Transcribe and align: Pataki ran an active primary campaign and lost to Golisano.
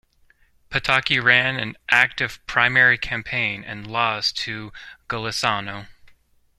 Pataki 0.71 1.23
ran 1.23 1.59
an 1.59 1.77
active 1.91 2.39
primary 2.47 2.97
campaign 2.97 3.63
and 3.63 3.85
lost 3.85 4.35
to 4.39 4.73
Golisano. 5.07 5.89